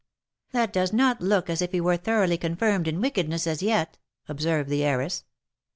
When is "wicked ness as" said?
3.01-3.61